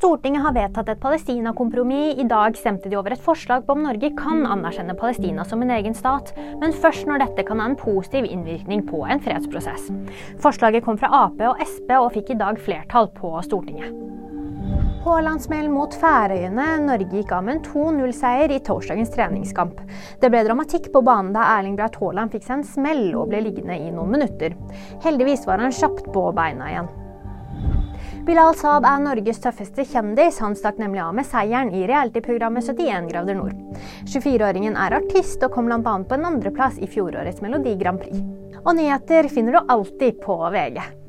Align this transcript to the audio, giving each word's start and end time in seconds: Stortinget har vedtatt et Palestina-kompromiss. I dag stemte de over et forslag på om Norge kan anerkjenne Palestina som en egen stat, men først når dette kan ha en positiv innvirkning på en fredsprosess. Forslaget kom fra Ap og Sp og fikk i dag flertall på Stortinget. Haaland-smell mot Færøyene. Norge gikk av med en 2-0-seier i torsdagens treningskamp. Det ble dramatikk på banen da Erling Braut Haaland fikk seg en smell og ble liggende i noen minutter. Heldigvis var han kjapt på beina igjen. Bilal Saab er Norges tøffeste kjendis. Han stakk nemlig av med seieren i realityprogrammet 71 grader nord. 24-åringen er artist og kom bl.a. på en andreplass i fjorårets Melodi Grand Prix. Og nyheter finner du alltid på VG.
Stortinget 0.00 0.40
har 0.40 0.54
vedtatt 0.56 0.88
et 0.88 1.00
Palestina-kompromiss. 1.00 2.14
I 2.22 2.24
dag 2.24 2.54
stemte 2.56 2.88
de 2.88 2.96
over 2.96 3.12
et 3.12 3.20
forslag 3.20 3.66
på 3.66 3.74
om 3.76 3.82
Norge 3.84 4.08
kan 4.16 4.46
anerkjenne 4.48 4.94
Palestina 4.96 5.44
som 5.44 5.60
en 5.60 5.72
egen 5.74 5.92
stat, 5.92 6.30
men 6.62 6.72
først 6.72 7.04
når 7.04 7.20
dette 7.20 7.44
kan 7.44 7.60
ha 7.60 7.66
en 7.68 7.76
positiv 7.76 8.24
innvirkning 8.24 8.86
på 8.88 9.02
en 9.04 9.20
fredsprosess. 9.20 9.90
Forslaget 10.40 10.86
kom 10.86 10.96
fra 10.96 11.10
Ap 11.26 11.42
og 11.50 11.60
Sp 11.68 11.92
og 11.98 12.14
fikk 12.14 12.32
i 12.32 12.38
dag 12.40 12.56
flertall 12.64 13.10
på 13.12 13.34
Stortinget. 13.44 13.92
Haaland-smell 15.04 15.68
mot 15.68 15.92
Færøyene. 16.00 16.70
Norge 16.86 17.20
gikk 17.20 17.36
av 17.36 17.44
med 17.44 17.58
en 17.58 17.62
2-0-seier 17.68 18.56
i 18.56 18.62
torsdagens 18.64 19.12
treningskamp. 19.12 19.84
Det 20.24 20.32
ble 20.32 20.46
dramatikk 20.48 20.88
på 20.96 21.04
banen 21.04 21.34
da 21.36 21.44
Erling 21.58 21.76
Braut 21.76 22.00
Haaland 22.00 22.32
fikk 22.32 22.48
seg 22.48 22.62
en 22.62 22.66
smell 22.72 23.04
og 23.12 23.28
ble 23.34 23.44
liggende 23.50 23.76
i 23.76 23.92
noen 23.92 24.16
minutter. 24.16 24.56
Heldigvis 25.04 25.44
var 25.48 25.60
han 25.60 25.76
kjapt 25.76 26.08
på 26.16 26.24
beina 26.40 26.72
igjen. 26.72 26.90
Bilal 28.26 28.52
Saab 28.54 28.84
er 28.84 29.00
Norges 29.00 29.40
tøffeste 29.40 29.84
kjendis. 29.88 30.38
Han 30.44 30.52
stakk 30.58 30.76
nemlig 30.82 31.00
av 31.00 31.14
med 31.16 31.24
seieren 31.28 31.72
i 31.72 31.86
realityprogrammet 31.88 32.66
71 32.68 33.08
grader 33.08 33.38
nord. 33.38 33.56
24-åringen 34.04 34.76
er 34.76 34.98
artist 35.00 35.40
og 35.46 35.54
kom 35.54 35.70
bl.a. 35.70 35.80
på 35.80 36.18
en 36.18 36.28
andreplass 36.28 36.76
i 36.84 36.88
fjorårets 36.90 37.40
Melodi 37.40 37.78
Grand 37.80 38.02
Prix. 38.02 38.20
Og 38.60 38.74
nyheter 38.76 39.30
finner 39.32 39.56
du 39.56 39.72
alltid 39.72 40.20
på 40.20 40.36
VG. 40.52 40.99